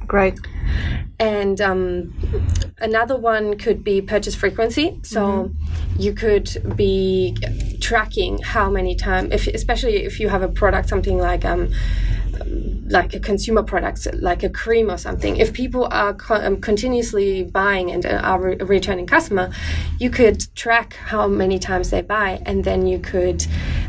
Great. 0.07 0.39
And 1.19 1.61
um, 1.61 2.15
another 2.79 3.15
one 3.15 3.57
could 3.57 3.83
be 3.83 4.01
purchase 4.01 4.33
frequency. 4.33 4.99
So 5.03 5.21
mm-hmm. 5.21 6.01
you 6.01 6.13
could 6.13 6.73
be 6.75 7.37
tracking 7.79 8.39
how 8.41 8.71
many 8.71 8.95
times, 8.95 9.31
if, 9.33 9.45
especially 9.47 9.97
if 9.97 10.19
you 10.19 10.29
have 10.29 10.41
a 10.41 10.47
product, 10.47 10.89
something 10.89 11.19
like 11.19 11.45
um, 11.45 11.71
like 12.89 13.13
a 13.13 13.19
consumer 13.19 13.63
product, 13.63 14.07
like 14.15 14.43
a 14.43 14.49
cream 14.49 14.89
or 14.89 14.97
something, 14.97 15.37
if 15.37 15.53
people 15.53 15.87
are 15.91 16.13
co- 16.13 16.35
um, 16.35 16.59
continuously 16.59 17.43
buying 17.43 17.91
and 17.91 18.05
are 18.05 18.41
re- 18.41 18.55
returning 18.55 19.05
customer, 19.05 19.51
you 19.99 20.09
could 20.09 20.43
track 20.55 20.93
how 20.93 21.27
many 21.27 21.59
times 21.59 21.91
they 21.91 22.01
buy, 22.01 22.41
and 22.45 22.63
then 22.63 22.87
you 22.87 22.99
could 22.99 23.45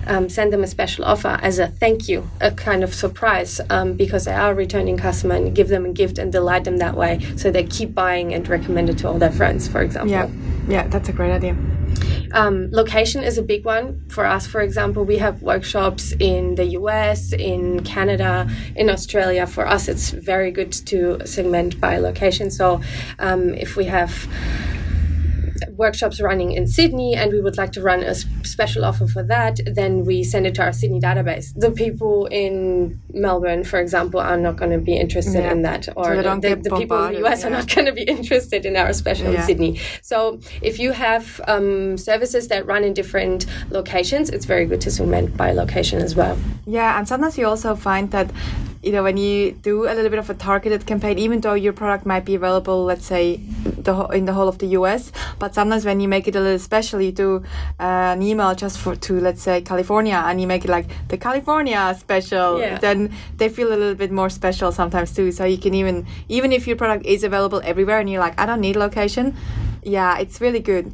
um, 0.07 0.29
send 0.29 0.53
them 0.53 0.63
a 0.63 0.67
special 0.67 1.05
offer 1.05 1.39
as 1.43 1.59
a 1.59 1.67
thank 1.67 2.09
you, 2.09 2.29
a 2.41 2.51
kind 2.51 2.85
of 2.85 2.95
surprise, 2.95 3.61
um, 3.71 3.95
because 3.95 4.27
they 4.27 4.35
are 4.35 4.55
returning 4.55 4.97
customer, 4.97 5.35
and 5.35 5.55
give 5.55 5.69
them 5.69 5.87
a 5.87 5.93
gift 5.93 6.19
and 6.19 6.31
delight 6.31 6.65
them 6.65 6.77
that 6.77 6.97
way, 6.97 7.21
so 7.37 7.51
they 7.51 7.65
keep 7.65 7.95
buying 7.95 8.35
and 8.35 8.47
recommend 8.49 8.91
it 8.91 8.99
to 8.99 9.09
all 9.09 9.19
their 9.19 9.33
friends, 9.33 9.67
for 9.67 9.81
example. 9.81 10.11
Yeah, 10.11 10.29
yeah, 10.69 10.89
that's 10.89 11.09
a 11.09 11.13
great 11.13 11.31
idea. 11.31 11.57
Um, 12.33 12.71
location 12.71 13.23
is 13.23 13.39
a 13.39 13.43
big 13.43 13.65
one 13.65 14.03
for 14.09 14.25
us. 14.25 14.47
For 14.47 14.61
example, 14.61 15.05
we 15.05 15.19
have 15.19 15.43
workshops 15.43 16.13
in 16.19 16.55
the 16.55 16.67
US, 16.81 17.33
in 17.33 17.83
Canada, 17.83 18.49
in 18.77 18.89
Australia. 18.89 19.47
For 19.47 19.67
us, 19.67 19.89
it's 19.89 20.11
very 20.11 20.51
good 20.51 20.73
to 20.87 21.27
segment 21.27 21.81
by 21.81 21.99
location. 21.99 22.51
So 22.51 22.81
um, 23.19 23.55
if 23.55 23.77
we 23.77 23.87
have 23.87 24.29
workshops 25.81 26.21
running 26.21 26.53
in 26.53 26.67
Sydney 26.67 27.17
and 27.17 27.33
we 27.33 27.41
would 27.41 27.57
like 27.57 27.73
to 27.73 27.83
run 27.83 28.01
a 28.03 28.15
special 28.55 28.85
offer 28.85 29.07
for 29.07 29.23
that, 29.25 29.59
then 29.67 30.05
we 30.05 30.23
send 30.23 30.47
it 30.47 30.55
to 30.57 30.63
our 30.63 30.73
Sydney 30.73 31.01
database. 31.01 31.47
The 31.57 31.73
people 31.73 32.27
in 32.27 33.01
Melbourne, 33.13 33.65
for 33.65 33.81
example, 33.81 34.21
are 34.21 34.37
not 34.37 34.57
going 34.57 34.71
to 34.71 34.79
be 34.79 34.97
interested 34.97 35.43
yeah. 35.43 35.53
in 35.53 35.63
that, 35.63 35.89
or 35.97 36.05
so 36.05 36.23
the, 36.23 36.57
the, 36.57 36.77
people 36.77 37.03
in 37.07 37.15
the 37.15 37.27
US 37.27 37.41
yeah. 37.41 37.47
are 37.47 37.51
not 37.51 37.75
going 37.75 37.87
to 37.87 37.93
be 37.93 38.03
interested 38.17 38.67
in 38.67 38.77
our 38.77 38.93
special 38.93 39.33
yeah. 39.33 39.41
in 39.41 39.47
Sydney. 39.47 39.81
So 40.03 40.39
if 40.63 40.79
you 40.79 40.93
have 40.93 41.41
um, 41.49 41.97
services 41.97 42.49
that 42.49 42.67
run 42.67 42.85
in 42.85 42.93
different 42.93 43.47
locations, 43.71 44.29
it's 44.29 44.45
very 44.45 44.67
good 44.67 44.81
to 44.83 44.91
segment 44.91 45.37
by 45.37 45.53
location 45.53 46.01
as 46.01 46.15
well. 46.15 46.39
Yeah, 46.67 46.99
and 46.99 47.09
sometimes 47.09 47.39
you 47.39 47.47
also 47.47 47.75
find 47.75 48.11
that 48.11 48.31
you 48.83 48.93
know 48.93 49.03
when 49.03 49.17
you 49.19 49.53
do 49.53 49.85
a 49.85 49.93
little 49.93 50.09
bit 50.09 50.19
of 50.19 50.31
a 50.31 50.35
targeted 50.35 50.87
campaign 50.87 51.19
even 51.19 51.41
though 51.41 51.53
your 51.53 51.73
product 51.73 52.07
might 52.07 52.25
be 52.25 52.35
available 52.35 52.85
let's 52.85 53.05
say 53.05 53.37
the, 53.37 54.07
in 54.09 54.25
the 54.25 54.33
whole 54.33 54.49
of 54.49 54.59
the 54.59 54.69
US 54.69 55.13
but 55.39 55.55
sometimes 55.55 55.85
when 55.85 56.01
you 56.01 56.09
make 56.09 56.27
it 56.27 56.35
a 56.35 56.41
little 56.41 56.59
special 56.59 57.01
you 57.01 57.13
do 57.13 57.45
uh, 57.79 58.15
an 58.15 58.23
email 58.23 58.55
just 58.55 58.79
for 58.79 58.97
to 58.97 59.21
let's 59.21 59.43
say 59.43 59.61
California 59.61 60.23
and 60.27 60.41
you 60.41 60.47
make 60.47 60.65
it 60.65 60.71
like 60.71 60.87
the 61.09 61.19
California 61.19 61.95
special 61.99 62.59
yeah. 62.59 62.79
then 62.79 63.13
they 63.37 63.51
feel 63.51 63.69
a 63.69 63.77
little 63.77 63.95
bit 63.95 64.11
more 64.11 64.31
special 64.31 64.73
sometimes 64.73 65.13
too 65.15 65.31
so 65.31 65.45
you 65.45 65.59
can 65.59 65.75
even 65.75 66.07
even 66.29 66.51
if 66.51 66.67
your 66.67 66.77
product 66.77 67.05
is 67.05 67.23
available 67.23 67.61
everywhere 67.65 68.01
and 68.01 68.09
you're 68.09 68.21
like 68.21 68.39
I 68.41 68.47
don't 68.47 68.61
need 68.61 68.77
location 68.77 69.37
yeah 69.83 70.19
it's 70.19 70.41
really 70.41 70.61
good 70.61 70.91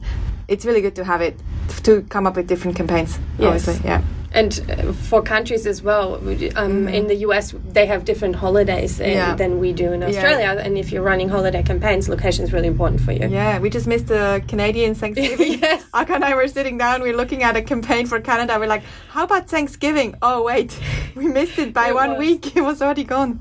it's 0.48 0.64
really 0.64 0.80
good 0.80 0.96
to 0.96 1.04
have 1.04 1.20
it 1.20 1.38
to 1.84 2.02
come 2.02 2.26
up 2.26 2.34
with 2.34 2.48
different 2.48 2.76
campaigns 2.76 3.18
yes. 3.38 3.46
obviously 3.46 3.88
yeah 3.88 4.02
and 4.36 4.60
uh, 4.70 4.92
for 4.92 5.22
countries 5.22 5.66
as 5.66 5.82
well. 5.82 6.16
Um, 6.16 6.26
mm. 6.26 6.94
In 6.94 7.06
the 7.06 7.16
US, 7.26 7.54
they 7.72 7.86
have 7.86 8.04
different 8.04 8.36
holidays 8.36 9.00
yeah. 9.00 9.34
than 9.34 9.58
we 9.58 9.72
do 9.72 9.92
in 9.92 10.02
Australia. 10.02 10.52
Yeah. 10.54 10.64
And 10.64 10.76
if 10.76 10.92
you're 10.92 11.02
running 11.02 11.30
holiday 11.30 11.62
campaigns, 11.62 12.08
location 12.08 12.44
is 12.44 12.52
really 12.52 12.68
important 12.68 13.00
for 13.00 13.12
you. 13.12 13.26
Yeah, 13.28 13.58
we 13.58 13.70
just 13.70 13.86
missed 13.86 14.08
the 14.08 14.44
Canadian 14.46 14.94
Thanksgiving. 14.94 15.58
yes. 15.66 15.86
Aga 15.94 16.14
and 16.16 16.24
I 16.24 16.34
were 16.34 16.48
sitting 16.48 16.76
down, 16.76 17.02
we 17.02 17.10
are 17.10 17.16
looking 17.16 17.42
at 17.42 17.56
a 17.56 17.62
campaign 17.62 18.06
for 18.06 18.20
Canada. 18.20 18.58
We're 18.58 18.66
like, 18.66 18.84
how 19.08 19.24
about 19.24 19.48
Thanksgiving? 19.48 20.14
Oh, 20.20 20.42
wait, 20.42 20.78
we 21.14 21.26
missed 21.28 21.58
it 21.58 21.72
by 21.72 21.88
it 21.88 21.94
one 21.94 22.10
was. 22.10 22.18
week. 22.18 22.54
It 22.56 22.62
was 22.62 22.80
already 22.80 23.04
gone. 23.04 23.40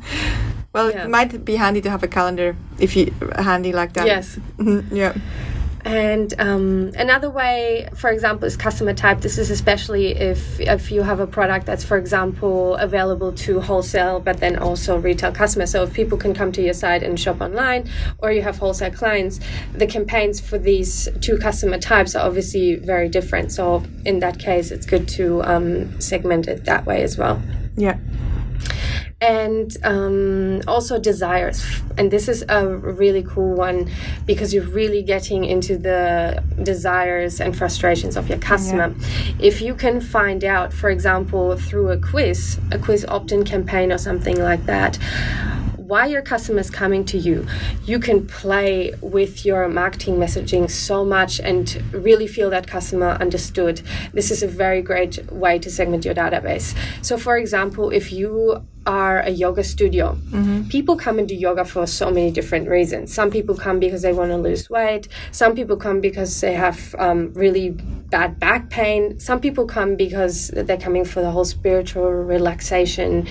Well, 0.73 0.91
yeah. 0.91 1.05
it 1.05 1.09
might 1.09 1.45
be 1.45 1.55
handy 1.55 1.81
to 1.81 1.89
have 1.89 2.03
a 2.03 2.07
calendar 2.07 2.55
if 2.79 2.95
you 2.95 3.13
handy 3.37 3.71
like 3.71 3.93
that. 3.93 4.07
Yes. 4.07 4.39
yeah. 4.91 5.13
And 5.85 6.33
um, 6.39 6.91
another 6.97 7.29
way, 7.29 7.87
for 7.93 8.09
example, 8.09 8.47
is 8.47 8.57
customer 8.57 8.95
type. 8.95 9.21
This 9.21 9.37
is 9.37 9.51
especially 9.51 10.15
if 10.15 10.59
if 10.59 10.91
you 10.91 11.03
have 11.03 11.19
a 11.19 11.27
product 11.27 11.67
that's, 11.67 11.83
for 11.83 11.95
example, 11.97 12.75
available 12.77 13.31
to 13.33 13.61
wholesale, 13.61 14.19
but 14.19 14.39
then 14.39 14.57
also 14.57 14.97
retail 14.97 15.31
customers. 15.31 15.69
So 15.69 15.83
if 15.83 15.93
people 15.93 16.17
can 16.17 16.33
come 16.33 16.51
to 16.53 16.61
your 16.61 16.73
site 16.73 17.03
and 17.03 17.19
shop 17.19 17.39
online, 17.39 17.87
or 18.17 18.31
you 18.31 18.41
have 18.41 18.57
wholesale 18.57 18.91
clients, 18.91 19.39
the 19.73 19.85
campaigns 19.85 20.39
for 20.39 20.57
these 20.57 21.07
two 21.21 21.37
customer 21.37 21.77
types 21.77 22.15
are 22.15 22.25
obviously 22.25 22.77
very 22.77 23.07
different. 23.07 23.51
So 23.51 23.83
in 24.05 24.19
that 24.19 24.39
case, 24.39 24.71
it's 24.71 24.87
good 24.87 25.07
to 25.09 25.43
um, 25.43 26.01
segment 26.01 26.47
it 26.47 26.65
that 26.65 26.87
way 26.87 27.03
as 27.03 27.15
well. 27.15 27.39
Yeah 27.77 27.99
and 29.25 29.75
um, 29.83 30.61
also 30.67 30.99
desires. 30.99 31.65
And 31.97 32.11
this 32.11 32.27
is 32.27 32.45
a 32.47 32.67
really 32.67 33.23
cool 33.23 33.55
one 33.55 33.89
because 34.25 34.53
you're 34.53 34.67
really 34.67 35.01
getting 35.01 35.45
into 35.45 35.77
the 35.77 36.43
desires 36.61 37.41
and 37.41 37.57
frustrations 37.57 38.17
of 38.17 38.29
your 38.29 38.37
customer. 38.37 38.93
Yeah. 38.97 39.35
If 39.39 39.61
you 39.61 39.73
can 39.73 39.99
find 39.99 40.43
out, 40.43 40.73
for 40.73 40.89
example, 40.91 41.57
through 41.57 41.89
a 41.89 41.97
quiz, 41.97 42.59
a 42.71 42.77
quiz 42.77 43.03
opt 43.05 43.31
in 43.31 43.43
campaign 43.45 43.91
or 43.91 43.97
something 43.97 44.39
like 44.39 44.65
that, 44.67 44.99
why 45.77 46.05
your 46.07 46.21
customer 46.21 46.59
is 46.59 46.69
coming 46.69 47.05
to 47.05 47.17
you, 47.17 47.47
you 47.85 47.99
can 47.99 48.27
play 48.27 48.93
with 49.01 49.45
your 49.45 49.67
marketing 49.67 50.17
messaging 50.17 50.69
so 50.69 51.05
much 51.05 51.39
and 51.39 51.81
really 51.91 52.27
feel 52.27 52.49
that 52.49 52.67
customer 52.67 53.11
understood. 53.21 53.81
This 54.11 54.31
is 54.31 54.41
a 54.41 54.47
very 54.47 54.81
great 54.81 55.31
way 55.31 55.59
to 55.59 55.69
segment 55.69 56.03
your 56.03 56.15
database. 56.15 56.75
So, 57.03 57.17
for 57.17 57.37
example, 57.37 57.91
if 57.91 58.11
you 58.11 58.65
are 58.85 59.19
a 59.19 59.29
yoga 59.29 59.63
studio. 59.63 60.13
Mm-hmm. 60.13 60.67
People 60.69 60.95
come 60.95 61.19
into 61.19 61.35
yoga 61.35 61.65
for 61.65 61.87
so 61.87 62.09
many 62.09 62.31
different 62.31 62.69
reasons. 62.69 63.13
Some 63.13 63.31
people 63.31 63.55
come 63.55 63.79
because 63.79 64.01
they 64.01 64.13
want 64.13 64.31
to 64.31 64.37
lose 64.37 64.69
weight. 64.69 65.07
Some 65.31 65.55
people 65.55 65.77
come 65.77 66.01
because 66.01 66.41
they 66.41 66.53
have 66.53 66.95
um, 66.99 67.33
really 67.33 67.69
bad 67.69 68.39
back 68.39 68.69
pain. 68.69 69.19
Some 69.19 69.39
people 69.39 69.65
come 69.65 69.95
because 69.95 70.49
they're 70.49 70.77
coming 70.77 71.05
for 71.05 71.21
the 71.21 71.31
whole 71.31 71.45
spiritual 71.45 72.11
relaxation. 72.11 73.27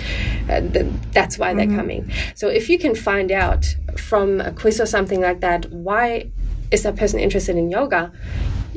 Uh, 0.48 0.60
the, 0.60 0.90
that's 1.12 1.38
why 1.38 1.52
mm-hmm. 1.52 1.58
they're 1.58 1.78
coming. 1.78 2.12
So 2.34 2.48
if 2.48 2.68
you 2.68 2.78
can 2.78 2.94
find 2.94 3.30
out 3.30 3.64
from 3.96 4.40
a 4.40 4.50
quiz 4.52 4.80
or 4.80 4.86
something 4.86 5.20
like 5.20 5.40
that, 5.40 5.70
why 5.70 6.30
is 6.70 6.82
that 6.82 6.96
person 6.96 7.20
interested 7.20 7.56
in 7.56 7.70
yoga? 7.70 8.12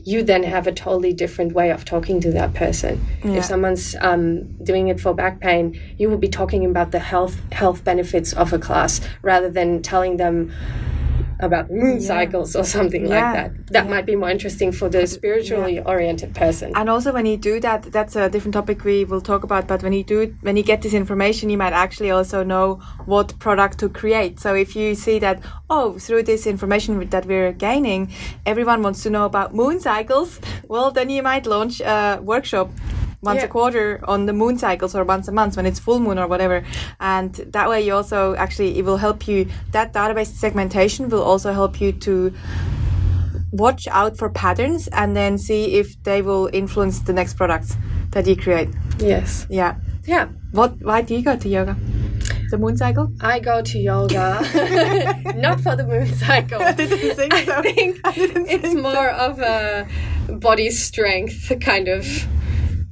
You 0.08 0.24
then 0.24 0.44
have 0.44 0.68
a 0.68 0.72
totally 0.72 1.12
different 1.12 1.52
way 1.52 1.70
of 1.70 1.84
talking 1.84 2.22
to 2.22 2.32
that 2.32 2.54
person. 2.54 3.06
Yeah. 3.26 3.34
If 3.34 3.44
someone's 3.44 3.94
um, 4.00 4.44
doing 4.64 4.88
it 4.88 5.02
for 5.02 5.14
back 5.14 5.42
pain, 5.42 5.78
you 5.98 6.10
will 6.10 6.18
be 6.18 6.30
talking 6.30 6.66
about 6.66 6.92
the 6.92 7.00
health 7.00 7.42
health 7.52 7.84
benefits 7.84 8.32
of 8.32 8.54
a 8.54 8.58
class 8.58 9.02
rather 9.22 9.50
than 9.50 9.82
telling 9.82 10.16
them 10.16 10.54
about 11.40 11.70
moon 11.70 12.00
yeah. 12.00 12.08
cycles 12.08 12.56
or 12.56 12.64
something 12.64 13.06
yeah. 13.06 13.10
like 13.10 13.34
that. 13.34 13.68
That 13.68 13.86
yeah. 13.86 13.90
might 13.90 14.06
be 14.06 14.16
more 14.16 14.30
interesting 14.30 14.72
for 14.72 14.90
the 14.90 15.06
spiritually 15.08 15.80
oriented 15.82 16.34
person. 16.34 16.74
And 16.76 16.90
also, 16.90 17.14
when 17.14 17.26
you 17.26 17.38
do 17.38 17.60
that, 17.60 17.84
that's 17.84 18.16
a 18.16 18.30
different 18.30 18.54
topic 18.54 18.84
we 18.84 19.06
will 19.06 19.22
talk 19.22 19.44
about. 19.44 19.68
But 19.68 19.84
when 19.84 19.94
you 19.94 20.04
do, 20.04 20.36
when 20.42 20.58
you 20.58 20.64
get 20.64 20.82
this 20.82 20.94
information, 20.94 21.50
you 21.50 21.58
might 21.58 21.74
actually 21.74 22.12
also 22.12 22.44
know 22.44 22.76
what 23.06 23.38
product 23.40 23.80
to 23.80 23.90
create. 23.90 24.40
So 24.40 24.56
if 24.56 24.76
you 24.76 24.96
see 24.96 25.20
that, 25.20 25.42
oh, 25.70 25.98
through 26.00 26.24
this 26.24 26.48
information 26.48 27.08
that 27.10 27.26
we're 27.26 27.54
gaining, 27.54 28.12
everyone 28.46 28.82
wants 28.82 29.04
to 29.04 29.10
know 29.10 29.26
about 29.26 29.54
moon 29.54 29.80
cycles, 29.80 30.40
well, 30.68 30.92
then 30.92 31.10
you 31.10 31.24
might 31.24 31.46
launch 31.46 31.82
a 31.82 32.20
workshop 32.22 32.70
once 33.22 33.40
yeah. 33.40 33.46
a 33.46 33.48
quarter 33.48 34.00
on 34.08 34.26
the 34.26 34.34
moon 34.34 34.58
cycles 34.58 34.96
or 34.96 35.04
once 35.04 35.28
a 35.28 35.32
month 35.32 35.58
when 35.58 35.66
it's 35.66 35.80
full 35.80 36.00
moon 36.00 36.20
or 36.20 36.28
whatever. 36.28 36.64
And 37.00 37.34
that 37.34 37.70
way 37.70 37.82
you 37.82 37.94
also 37.94 38.36
actually, 38.36 38.78
it 38.78 38.86
will 38.86 38.98
help 38.98 39.28
you, 39.28 39.48
that 39.72 39.94
database 39.94 40.28
segmentation 40.28 41.10
will 41.10 41.24
also 41.24 41.52
help 41.54 41.82
you 41.82 41.92
to 41.94 42.34
watch 43.52 43.88
out 43.88 44.18
for 44.18 44.30
patterns 44.30 44.88
and 44.90 45.16
then 45.16 45.38
see 45.38 45.76
if 45.76 46.02
they 46.04 46.22
will 46.22 46.50
influence 46.54 47.00
the 47.00 47.14
next 47.14 47.36
products 47.36 47.76
that 48.12 48.28
you 48.28 48.36
create. 48.36 48.70
Yes. 49.00 49.48
Yeah. 49.50 49.76
Yeah. 50.06 50.28
What, 50.52 50.82
why 50.82 51.02
do 51.02 51.16
you 51.16 51.24
go 51.24 51.36
to 51.36 51.50
yoga? 51.50 51.76
The 52.50 52.58
moon 52.58 52.78
cycle? 52.78 53.12
I 53.20 53.40
go 53.40 53.62
to 53.62 53.78
yoga, 53.78 54.40
not 55.36 55.60
for 55.60 55.76
the 55.76 55.86
moon 55.86 56.06
cycle. 56.16 56.62
I 56.62 56.72
didn't 56.72 57.16
think 57.16 57.34
so. 57.34 57.58
I 57.58 57.62
think 57.62 58.00
I 58.06 58.14
it's 58.16 58.62
think 58.62 58.80
more 58.80 58.94
so. 58.94 59.10
of 59.10 59.40
a 59.40 59.88
body 60.30 60.70
strength 60.70 61.52
kind 61.60 61.90
of 61.90 62.06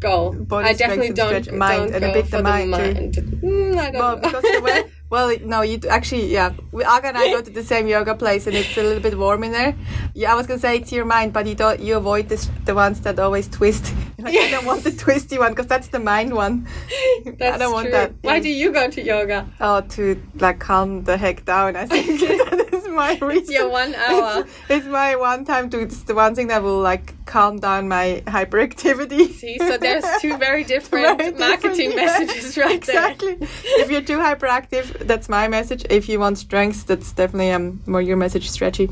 goal. 0.06 0.34
Body 0.34 0.70
I 0.70 0.74
definitely 0.74 1.14
don't, 1.14 1.52
mind 1.52 1.92
don't 1.92 1.96
and 1.96 2.06
a 2.06 2.14
bit 2.14 2.32
the 2.32 2.44
mind. 2.44 2.74
The 2.74 2.78
mind. 2.78 3.14
Mm, 3.16 3.78
I 3.78 3.92
don't 3.92 4.02
well, 4.02 4.16
know. 4.16 4.22
because 4.22 4.44
the 4.44 4.62
way, 4.62 4.84
well, 5.10 5.28
no, 5.54 5.62
you 5.62 5.80
actually, 5.90 6.28
yeah. 6.32 6.54
We, 6.72 6.84
Aga 6.84 7.08
and 7.10 7.18
I 7.18 7.32
go 7.32 7.42
to 7.42 7.52
the 7.52 7.64
same 7.64 7.88
yoga 7.88 8.16
place, 8.16 8.48
and 8.48 8.56
it's 8.56 8.78
a 8.78 8.84
little 8.84 9.02
bit 9.02 9.18
warm 9.18 9.44
in 9.44 9.52
there. 9.52 9.76
Yeah, 10.14 10.34
I 10.34 10.36
was 10.36 10.48
gonna 10.48 10.60
say 10.60 10.78
it's 10.78 10.92
your 10.92 11.06
mind, 11.06 11.34
but 11.34 11.48
you 11.48 11.56
don't. 11.56 11.80
You 11.80 11.98
avoid 11.98 12.30
this, 12.30 12.50
the 12.66 12.76
ones 12.76 13.02
that 13.02 13.20
always 13.20 13.48
twist. 13.48 13.94
Like, 14.26 14.36
I 14.36 14.50
don't 14.52 14.66
want 14.66 14.84
the 14.84 14.92
twisty 15.06 15.38
one 15.38 15.52
because 15.52 15.68
that's 15.68 15.88
the 15.90 16.00
mind 16.00 16.34
one. 16.34 16.68
That's 17.26 17.56
I 17.56 17.58
don't 17.58 17.74
want 17.74 17.86
true. 17.86 17.92
that. 17.92 18.14
Why 18.22 18.40
do 18.40 18.50
you 18.50 18.72
go 18.72 18.90
to 18.90 19.02
yoga? 19.02 19.48
Oh, 19.60 19.82
to 19.82 20.22
like 20.40 20.60
calm 20.60 21.04
the 21.04 21.16
heck 21.18 21.46
down. 21.46 21.76
I 21.76 21.86
think 21.86 22.20
that 22.22 22.70
is 22.74 22.88
my 22.88 23.18
reason. 23.22 23.54
your 23.54 23.70
one 23.70 23.94
hour. 23.96 24.42
It's, 24.42 24.52
it's 24.70 24.86
my 24.88 25.16
one 25.16 25.46
time 25.46 25.70
to. 25.70 25.80
It's 25.80 26.04
the 26.04 26.16
one 26.16 26.34
thing 26.36 26.48
that 26.48 26.64
will 26.64 26.80
like 26.80 27.14
calm 27.26 27.60
down 27.60 27.88
my 27.88 28.24
hyperactivity. 28.26 29.32
See, 29.32 29.58
so 29.60 29.78
there's 29.78 30.06
two 30.22 30.38
very 30.38 30.64
different 30.64 31.18
Very 31.20 31.32
marketing 31.32 31.92
different, 31.92 31.96
yeah. 31.96 32.26
messages 32.26 32.58
right 32.58 32.76
exactly. 32.76 33.38
if 33.42 33.92
you're 33.92 34.02
too 34.02 34.18
hyperactive, 34.18 35.06
that's 35.08 35.30
my 35.30 35.48
message. 35.48 35.86
If 35.90 36.10
you 36.10 36.20
want 36.20 36.38
strength, 36.38 36.88
that's 36.88 37.12
definitely 37.12 37.52
um 37.52 37.82
more 37.86 38.02
your 38.02 38.18
message, 38.18 38.50
stretchy. 38.50 38.90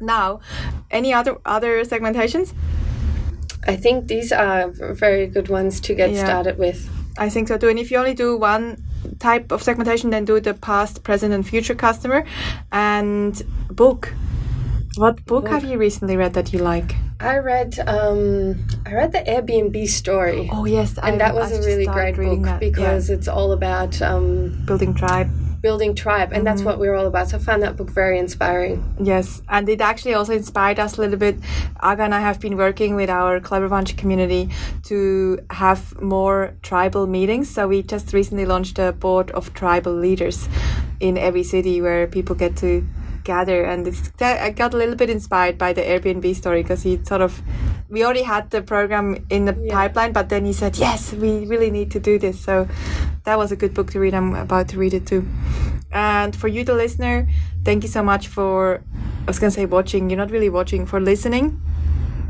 Now, 0.00 0.40
any 0.90 1.12
other 1.12 1.36
other 1.44 1.84
segmentations? 1.84 2.54
I 3.66 3.76
think 3.76 4.08
these 4.08 4.32
are 4.32 4.68
very 4.70 5.26
good 5.26 5.48
ones 5.48 5.80
to 5.82 5.94
get 5.94 6.10
Yeah. 6.10 6.24
started 6.24 6.58
with. 6.58 6.88
I 7.18 7.28
think 7.28 7.48
so 7.48 7.58
too. 7.58 7.68
And 7.68 7.78
if 7.78 7.90
you 7.90 7.98
only 7.98 8.14
do 8.14 8.36
one 8.36 8.82
type 9.18 9.52
of 9.52 9.62
segmentation, 9.62 10.10
then 10.10 10.24
do 10.24 10.40
the 10.40 10.54
past, 10.54 11.02
present, 11.02 11.32
and 11.32 11.46
future 11.46 11.74
customer. 11.74 12.24
And 12.72 13.40
book. 13.70 14.14
What 14.96 15.24
book, 15.24 15.48
have 15.48 15.64
you 15.64 15.78
recently 15.78 16.16
read 16.16 16.34
that 16.34 16.52
you 16.52 16.58
like? 16.58 16.94
I 17.18 17.38
read 17.38 17.78
um, 17.86 18.66
I 18.84 18.92
read 18.92 19.12
the 19.12 19.20
Airbnb 19.20 19.88
story. 19.88 20.50
Oh 20.52 20.66
yes, 20.66 20.98
and 21.02 21.20
that 21.20 21.34
was 21.34 21.50
a 21.52 21.60
really 21.60 21.86
great 21.86 22.16
book 22.16 22.60
because 22.60 23.08
it's 23.08 23.28
all 23.28 23.52
about 23.52 24.02
um, 24.02 24.62
building 24.66 24.92
tribe. 24.94 25.30
Building 25.62 25.94
tribe, 25.94 26.32
and 26.32 26.38
Mm-hmm. 26.42 26.44
that's 26.44 26.62
what 26.62 26.78
we're 26.78 26.94
all 26.94 27.06
about. 27.06 27.28
So 27.28 27.36
I 27.36 27.40
found 27.40 27.62
that 27.62 27.76
book 27.76 27.88
very 27.90 28.18
inspiring. 28.18 28.82
Yes, 29.00 29.40
and 29.48 29.68
it 29.68 29.80
actually 29.80 30.14
also 30.14 30.32
inspired 30.34 30.78
us 30.80 30.98
a 30.98 31.00
little 31.00 31.18
bit. 31.18 31.36
Aga 31.80 32.02
and 32.02 32.14
I 32.14 32.20
have 32.20 32.40
been 32.40 32.56
working 32.56 32.94
with 32.96 33.08
our 33.08 33.40
Clever 33.40 33.68
Bunch 33.68 33.96
community 33.96 34.48
to 34.84 35.38
have 35.50 36.00
more 36.02 36.54
tribal 36.62 37.06
meetings. 37.06 37.48
So 37.48 37.68
we 37.68 37.82
just 37.82 38.12
recently 38.12 38.44
launched 38.44 38.78
a 38.78 38.92
board 38.92 39.30
of 39.30 39.54
tribal 39.54 39.92
leaders 39.94 40.48
in 41.00 41.16
every 41.16 41.44
city 41.44 41.80
where 41.80 42.06
people 42.06 42.34
get 42.34 42.56
to 42.56 42.84
gather. 43.24 43.64
And 43.64 43.86
it's, 43.86 44.10
I 44.20 44.50
got 44.50 44.74
a 44.74 44.76
little 44.76 44.96
bit 44.96 45.08
inspired 45.08 45.56
by 45.58 45.72
the 45.72 45.80
Airbnb 45.82 46.34
story 46.34 46.62
because 46.62 46.82
he 46.82 46.98
sort 47.04 47.20
of, 47.22 47.40
we 47.88 48.02
already 48.04 48.22
had 48.22 48.50
the 48.50 48.62
program 48.62 49.24
in 49.30 49.44
the 49.44 49.56
Yeah. 49.60 49.72
pipeline, 49.74 50.12
but 50.12 50.28
then 50.28 50.44
he 50.44 50.52
said, 50.52 50.76
yes, 50.76 51.12
we 51.12 51.46
really 51.46 51.70
need 51.70 51.92
to 51.92 52.00
do 52.00 52.18
this. 52.18 52.40
So 52.40 52.66
that 53.24 53.38
was 53.38 53.52
a 53.52 53.56
good 53.56 53.74
book 53.74 53.90
to 53.92 54.00
read. 54.00 54.14
I'm 54.14 54.34
about 54.34 54.68
to 54.70 54.78
read 54.78 54.92
it 54.94 55.06
too. 55.06 55.24
And 55.92 56.34
for 56.34 56.48
you, 56.48 56.64
the 56.64 56.74
listener, 56.74 57.28
thank 57.64 57.82
you 57.82 57.88
so 57.88 58.02
much 58.02 58.28
for, 58.28 58.82
I 58.94 59.26
was 59.26 59.38
going 59.38 59.50
to 59.50 59.54
say 59.54 59.66
watching, 59.66 60.10
you're 60.10 60.18
not 60.18 60.30
really 60.30 60.48
watching, 60.48 60.86
for 60.86 61.00
listening 61.00 61.60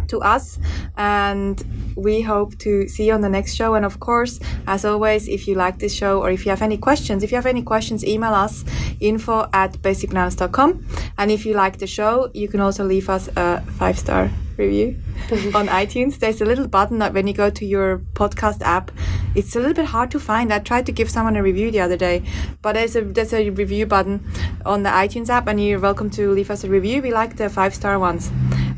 to 0.08 0.20
us. 0.20 0.58
And 0.96 1.62
we 1.96 2.22
hope 2.22 2.58
to 2.58 2.88
see 2.88 3.06
you 3.06 3.12
on 3.12 3.20
the 3.20 3.28
next 3.28 3.54
show. 3.54 3.74
And 3.74 3.84
of 3.84 4.00
course, 4.00 4.40
as 4.66 4.84
always, 4.84 5.28
if 5.28 5.46
you 5.48 5.54
like 5.54 5.78
this 5.78 5.94
show 5.94 6.20
or 6.22 6.30
if 6.30 6.44
you 6.44 6.50
have 6.50 6.62
any 6.62 6.76
questions, 6.76 7.22
if 7.22 7.30
you 7.30 7.36
have 7.36 7.46
any 7.46 7.62
questions, 7.62 8.04
email 8.04 8.34
us 8.34 8.64
info 9.00 9.48
at 9.52 9.72
basicbananas.com. 9.82 10.86
And 11.18 11.30
if 11.30 11.46
you 11.46 11.54
like 11.54 11.78
the 11.78 11.86
show, 11.86 12.30
you 12.34 12.48
can 12.48 12.60
also 12.60 12.84
leave 12.84 13.08
us 13.08 13.28
a 13.36 13.62
five 13.78 13.98
star 13.98 14.30
review 14.58 15.00
on 15.54 15.68
iTunes. 15.68 16.18
There's 16.18 16.40
a 16.40 16.44
little 16.44 16.68
button 16.68 16.98
that 16.98 17.12
when 17.12 17.26
you 17.26 17.34
go 17.34 17.50
to 17.50 17.64
your 17.64 17.98
podcast 18.14 18.62
app, 18.62 18.90
it's 19.34 19.56
a 19.56 19.58
little 19.58 19.74
bit 19.74 19.86
hard 19.86 20.10
to 20.12 20.20
find. 20.20 20.52
I 20.52 20.58
tried 20.58 20.86
to 20.86 20.92
give 20.92 21.10
someone 21.10 21.36
a 21.36 21.42
review 21.42 21.70
the 21.70 21.80
other 21.80 21.96
day, 21.96 22.22
but 22.60 22.72
there's 22.72 22.96
a 22.96 23.02
there's 23.02 23.32
a 23.32 23.50
review 23.50 23.86
button 23.86 24.24
on 24.64 24.82
the 24.82 24.90
iTunes 24.90 25.28
app, 25.28 25.46
and 25.48 25.62
you're 25.62 25.80
welcome 25.80 26.10
to 26.10 26.30
leave 26.32 26.50
us 26.50 26.64
a 26.64 26.68
review. 26.68 27.02
We 27.02 27.12
like 27.12 27.36
the 27.36 27.48
five 27.48 27.74
star 27.74 27.98
ones, 27.98 28.30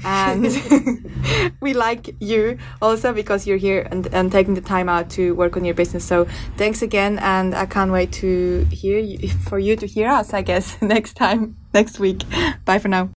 and 0.05 0.45
we 1.61 1.75
like 1.75 2.15
you 2.21 2.59
also 2.81 3.13
because 3.13 3.47
you're 3.47 3.57
here 3.57 3.87
and, 3.91 4.07
and 4.13 4.31
taking 4.31 4.55
the 4.55 4.61
time 4.61 4.89
out 4.89 5.11
to 5.11 5.35
work 5.35 5.57
on 5.57 5.65
your 5.65 5.75
business. 5.75 6.05
So 6.05 6.27
thanks 6.57 6.83
again, 6.83 7.19
and 7.19 7.55
I 7.55 7.67
can't 7.67 7.93
wait 7.93 8.13
to 8.13 8.67
hear 8.71 8.99
you, 8.99 9.29
for 9.29 9.59
you 9.59 9.77
to 9.77 9.87
hear 9.87 10.09
us. 10.09 10.33
I 10.35 10.43
guess 10.43 10.81
next 10.83 11.15
time, 11.15 11.57
next 11.73 11.99
week. 11.99 12.23
Bye 12.65 12.79
for 12.79 12.89
now. 12.89 13.11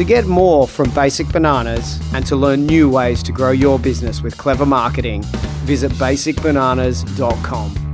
To 0.00 0.04
get 0.04 0.24
more 0.26 0.66
from 0.66 0.88
Basic 0.92 1.28
Bananas 1.28 2.00
and 2.14 2.24
to 2.24 2.34
learn 2.34 2.64
new 2.64 2.88
ways 2.88 3.22
to 3.22 3.32
grow 3.32 3.50
your 3.50 3.78
business 3.78 4.22
with 4.22 4.38
clever 4.38 4.64
marketing, 4.64 5.20
visit 5.66 5.92
basicbananas.com. 5.92 7.89